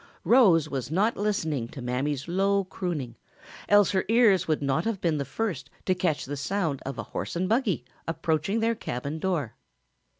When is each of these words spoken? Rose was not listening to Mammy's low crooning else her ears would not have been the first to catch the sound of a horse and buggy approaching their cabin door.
Rose 0.23 0.67
was 0.67 0.89
not 0.89 1.15
listening 1.15 1.67
to 1.67 1.79
Mammy's 1.79 2.27
low 2.27 2.63
crooning 2.63 3.17
else 3.69 3.91
her 3.91 4.03
ears 4.09 4.47
would 4.47 4.59
not 4.59 4.83
have 4.83 4.99
been 4.99 5.19
the 5.19 5.25
first 5.25 5.69
to 5.85 5.93
catch 5.93 6.25
the 6.25 6.35
sound 6.35 6.81
of 6.87 6.97
a 6.97 7.03
horse 7.03 7.35
and 7.35 7.47
buggy 7.47 7.85
approaching 8.07 8.61
their 8.61 8.73
cabin 8.73 9.19
door. 9.19 9.53